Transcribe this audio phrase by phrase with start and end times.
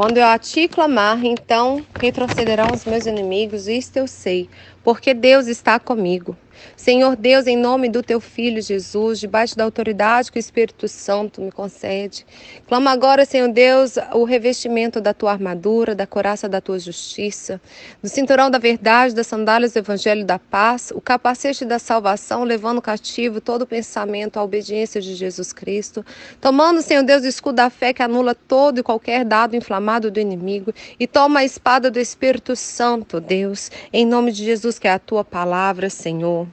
[0.00, 4.48] Quando eu a clamar, então retrocederão os meus inimigos, isto eu sei,
[4.82, 6.36] porque Deus está comigo.
[6.76, 11.40] Senhor Deus, em nome do teu filho Jesus, debaixo da autoridade que o Espírito Santo
[11.40, 12.26] me concede,
[12.66, 17.60] clama agora, Senhor Deus, o revestimento da tua armadura, da coraça da tua justiça,
[18.02, 22.82] do cinturão da verdade, das sandálias do evangelho da paz, o capacete da salvação, levando
[22.82, 26.04] cativo todo pensamento à obediência de Jesus Cristo,
[26.40, 30.20] tomando, Senhor Deus, o escudo da fé que anula todo e qualquer dado inflamado do
[30.20, 34.92] inimigo, e toma a espada do Espírito Santo, Deus, em nome de Jesus, que é
[34.92, 36.46] a tua palavra, Senhor.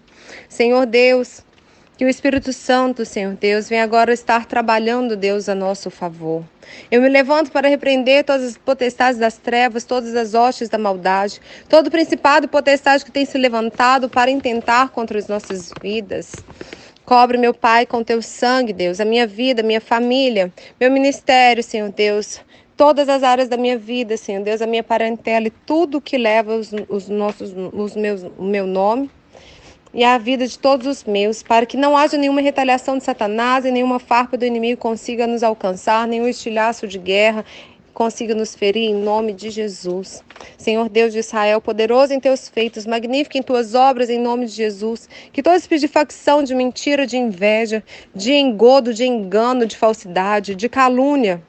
[0.49, 1.43] Senhor Deus,
[1.97, 6.43] que o Espírito Santo, Senhor Deus, venha agora estar trabalhando, Deus, a nosso favor.
[6.91, 11.41] Eu me levanto para repreender todas as potestades das trevas, todas as hostes da maldade,
[11.67, 16.33] todo principado e potestade que tem se levantado para intentar contra as nossas vidas.
[17.03, 21.89] Cobre, meu Pai, com teu sangue, Deus, a minha vida, minha família, meu ministério, Senhor
[21.89, 22.41] Deus,
[22.77, 26.55] todas as áreas da minha vida, Senhor Deus, a minha parentela e tudo que leva
[26.55, 29.09] os, os nossos, os meus, o meu nome
[29.93, 33.65] e a vida de todos os meus, para que não haja nenhuma retaliação de Satanás
[33.65, 37.43] e nenhuma farpa do inimigo consiga nos alcançar, nenhum estilhaço de guerra
[37.97, 40.23] consiga nos ferir em nome de Jesus.
[40.55, 44.51] Senhor Deus de Israel, poderoso em teus feitos, magnífico em tuas obras em nome de
[44.51, 45.09] Jesus.
[45.33, 50.53] Que todo espírito de facção, de mentira, de inveja, de engodo, de engano, de falsidade,
[50.53, 51.41] de calúnia,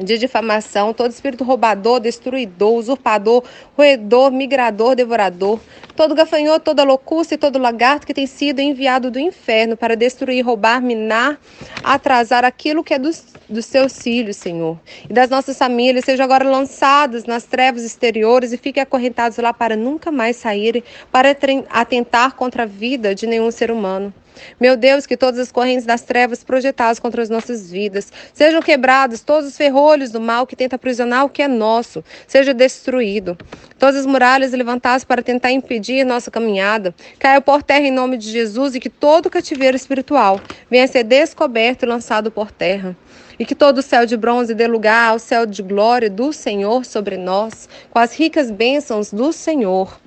[0.00, 3.42] de difamação, todo espírito roubador, destruidor, usurpador,
[3.76, 5.60] roedor, migrador, devorador,
[5.96, 10.44] todo gafanhoto, toda locusta e todo lagarto que tem sido enviado do inferno para destruir,
[10.44, 11.40] roubar, minar,
[11.82, 16.48] atrasar aquilo que é dos, dos seus filhos, Senhor, e das nossas famílias, sejam agora
[16.48, 21.34] lançados nas trevas exteriores e fiquem acorrentados lá para nunca mais saírem, para
[21.70, 24.12] atentar contra a vida de nenhum ser humano.
[24.60, 29.22] Meu Deus, que todas as correntes das trevas projetadas contra as nossas vidas sejam quebradas,
[29.22, 33.36] todos os ferrolhos do mal que tenta aprisionar o que é nosso seja destruído.
[33.78, 38.30] Todas as muralhas levantadas para tentar impedir nossa caminhada caia por terra em nome de
[38.30, 42.96] Jesus e que todo cativeiro espiritual venha ser descoberto e lançado por terra
[43.38, 46.84] e que todo o céu de bronze dê lugar ao céu de glória do Senhor
[46.84, 50.00] sobre nós, com as ricas bênçãos do Senhor.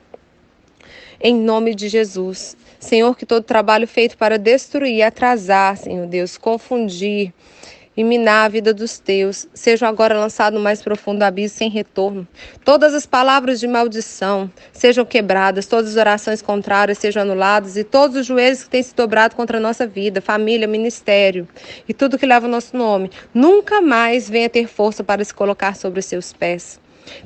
[1.22, 2.58] Em nome de Jesus.
[2.80, 7.34] Senhor, que todo trabalho feito para destruir, atrasar, Senhor Deus, confundir
[8.00, 12.26] e minar a vida dos teus, seja agora lançado no mais profundo abismo sem retorno.
[12.64, 18.16] Todas as palavras de maldição sejam quebradas, todas as orações contrárias sejam anuladas e todos
[18.16, 21.46] os joelhos que têm se dobrado contra a nossa vida, família, ministério
[21.90, 25.76] e tudo que leva o nosso nome, nunca mais venha ter força para se colocar
[25.76, 26.80] sobre os seus pés.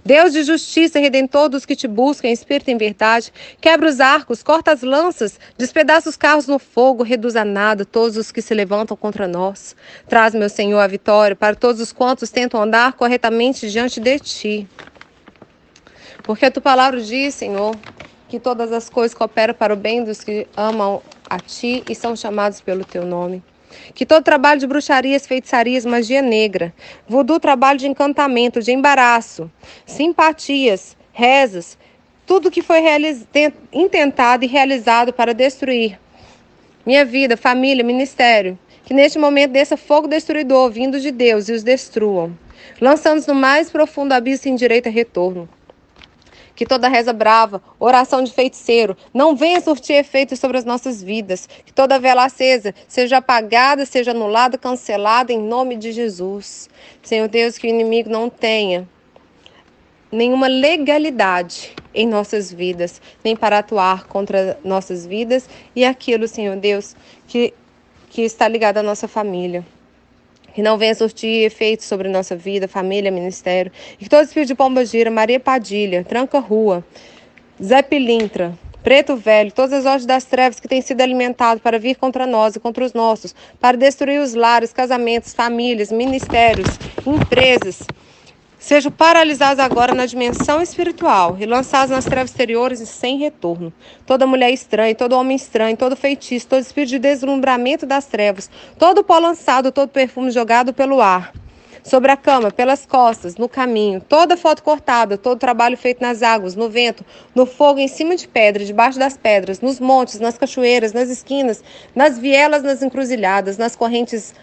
[0.06, 4.00] Deus de justiça, redentor dos que te buscam em espírito e em verdade, quebra os
[4.00, 8.42] arcos, corta as lanças, despedaça os carros no fogo, reduz a nada todos os que
[8.42, 9.76] se levantam contra nós.
[10.08, 14.70] Traz, meu Senhor, a vitória para todos os quantos tentam andar corretamente diante de ti.
[16.26, 17.78] Porque a tua palavra diz, Senhor,
[18.30, 22.16] que todas as coisas cooperam para o bem dos que amam a ti e são
[22.16, 23.44] chamados pelo teu nome.
[23.94, 26.74] Que todo trabalho de bruxarias, feitiçarias, magia negra,
[27.08, 29.52] voodoo, trabalho de encantamento, de embaraço,
[29.86, 31.78] simpatias, rezas,
[32.26, 32.82] tudo que foi
[33.72, 36.00] intentado e realizado para destruir
[36.86, 41.64] minha vida, família, ministério, que neste momento desça fogo destruidor vindo de Deus e os
[41.64, 42.38] destruam,
[42.82, 45.48] lançando-os no mais profundo abismo sem direito a retorno
[46.56, 51.48] que toda reza brava, oração de feiticeiro, não venha surtir efeitos sobre as nossas vidas,
[51.66, 56.70] que toda vela acesa seja apagada, seja anulada, cancelada em nome de Jesus.
[57.02, 58.88] Senhor Deus, que o inimigo não tenha
[60.12, 66.96] nenhuma legalidade em nossas vidas, nem para atuar contra nossas vidas e aquilo, Senhor Deus,
[67.28, 67.54] que,
[68.10, 69.66] que está ligado à nossa família
[70.54, 73.72] que não venha surtir efeitos sobre nossa vida, família, ministério.
[74.00, 76.84] E que todo espírito de pomba gira, Maria Padilha, Tranca Rua,
[77.62, 81.96] Zé Pilintra, Preto Velho, todas as ordens das trevas que têm sido alimentadas para vir
[81.96, 86.68] contra nós e contra os nossos, para destruir os lares, casamentos, famílias, ministérios,
[87.06, 87.88] empresas,
[88.64, 93.74] sejam paralisados agora na dimensão espiritual e lançados nas trevas exteriores e sem retorno.
[94.06, 98.50] Toda mulher estranha, todo homem estranho, todo feitiço, todo espírito de deslumbramento das trevas,
[98.80, 101.34] todo pó lançado, todo perfume jogado pelo ar.
[101.84, 106.56] Sobre a cama, pelas costas, no caminho, toda foto cortada, todo trabalho feito nas águas,
[106.56, 107.06] no vento,
[107.36, 111.62] no fogo, em cima de pedra, debaixo das pedras, nos montes, nas cachoeiras, nas esquinas,
[111.94, 114.34] nas vielas, nas encruzilhadas, nas correntes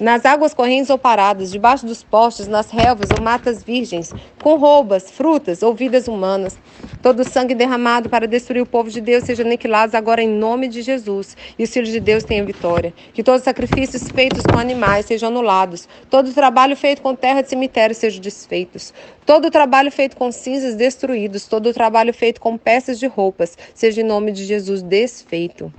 [0.00, 4.12] nas águas correntes ou paradas, debaixo dos postes, nas relvas ou matas virgens,
[4.42, 6.58] com roubas, frutas ou vidas humanas.
[7.02, 10.82] Todo sangue derramado para destruir o povo de Deus seja aniquilado agora em nome de
[10.82, 12.92] Jesus, e os filhos de Deus tenham vitória.
[13.14, 17.42] Que todos os sacrifícios feitos com animais sejam anulados, todo o trabalho feito com terra
[17.42, 18.92] de cemitério sejam desfeitos,
[19.24, 23.56] todo o trabalho feito com cinzas destruídos, todo o trabalho feito com peças de roupas
[23.74, 25.72] seja em nome de Jesus desfeito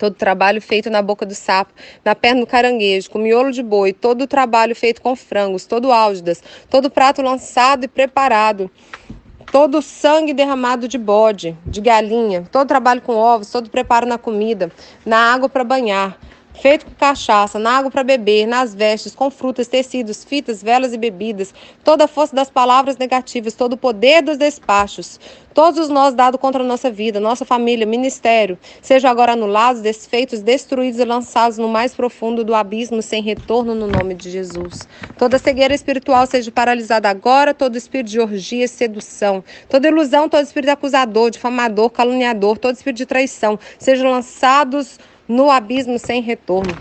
[0.00, 3.62] todo o trabalho feito na boca do sapo, na perna do caranguejo, com miolo de
[3.62, 8.70] boi, todo o trabalho feito com frangos, todo álgidas, todo prato lançado e preparado,
[9.52, 14.16] todo o sangue derramado de bode, de galinha, todo trabalho com ovos, todo preparo na
[14.16, 14.72] comida,
[15.04, 16.18] na água para banhar,
[16.54, 20.98] feito com cachaça, na água para beber, nas vestes, com frutas, tecidos, fitas, velas e
[20.98, 21.54] bebidas,
[21.84, 25.18] toda a força das palavras negativas, todo o poder dos despachos,
[25.54, 30.40] todos os nós dados contra a nossa vida, nossa família, ministério, sejam agora anulados, desfeitos,
[30.40, 34.86] destruídos e lançados no mais profundo do abismo, sem retorno no nome de Jesus.
[35.18, 40.70] Toda cegueira espiritual seja paralisada agora, todo espírito de orgia sedução, toda ilusão, todo espírito
[40.70, 44.98] acusador, difamador, caluniador, todo espírito de traição, sejam lançados
[45.30, 46.76] no abismo sem retorno.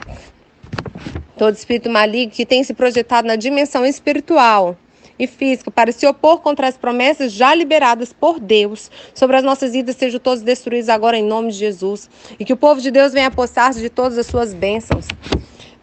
[1.37, 4.75] Todo espírito maligno que tem se projetado na dimensão espiritual
[5.19, 9.73] e física para se opor contra as promessas já liberadas por Deus sobre as nossas
[9.73, 12.09] vidas sejam todos destruídos agora em nome de Jesus
[12.39, 15.05] e que o povo de Deus venha apossar-se de todas as suas bênçãos.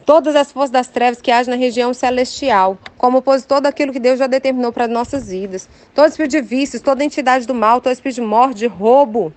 [0.04, 4.20] Todas as forças das trevas que agem na região celestial, como opositor daquilo que Deus
[4.20, 5.68] já determinou para as nossas vidas.
[5.94, 9.32] Todo espírito de vícios, toda entidade do mal, todo espírito de morte, de roubo,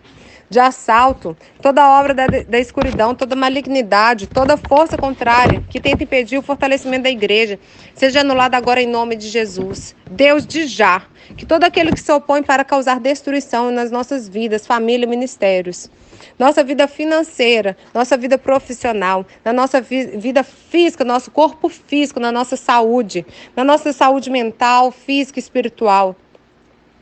[0.49, 6.37] de assalto, toda obra da, da escuridão, toda malignidade, toda força contrária que tenta impedir
[6.37, 7.59] o fortalecimento da igreja,
[7.93, 9.95] seja anulada agora em nome de Jesus.
[10.09, 11.03] Deus de já,
[11.37, 15.89] que todo aquele que se opõe para causar destruição nas nossas vidas, família, ministérios,
[16.37, 22.55] nossa vida financeira, nossa vida profissional, na nossa vida física, nosso corpo físico, na nossa
[22.55, 23.25] saúde,
[23.55, 26.15] na nossa saúde mental, física e espiritual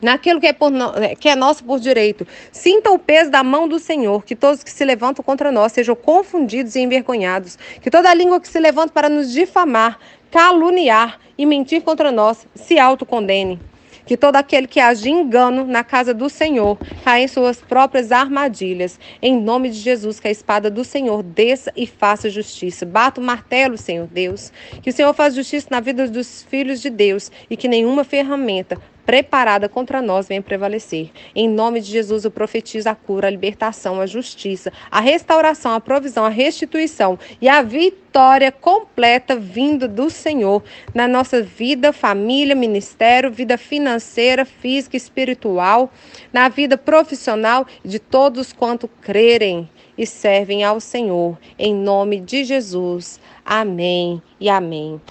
[0.00, 2.26] naquilo que é, por, é, que é nosso por direito.
[2.52, 5.94] Sinta o peso da mão do Senhor, que todos que se levantam contra nós sejam
[5.94, 9.98] confundidos e envergonhados, que toda língua que se levanta para nos difamar,
[10.30, 13.60] caluniar e mentir contra nós se autocondene.
[14.04, 18.98] Que todo aquele que age engano na casa do Senhor caia em suas próprias armadilhas.
[19.20, 22.86] Em nome de Jesus, que a espada do Senhor desça e faça justiça.
[22.86, 24.50] Bata o martelo, Senhor Deus.
[24.82, 28.80] Que o Senhor faça justiça na vida dos filhos de Deus e que nenhuma ferramenta
[29.08, 31.10] preparada contra nós venha prevalecer.
[31.34, 35.80] Em nome de Jesus, eu profetizo a cura, a libertação, a justiça, a restauração, a
[35.80, 40.62] provisão, a restituição e a vitória completa vindo do Senhor
[40.94, 45.90] na nossa vida, família, ministério, vida financeira, física, espiritual,
[46.30, 51.38] na vida profissional de todos quanto crerem e servem ao Senhor.
[51.58, 53.18] Em nome de Jesus.
[53.42, 55.00] Amém e amém.